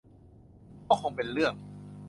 [0.87, 1.53] ก็คงเป็นเรื่อง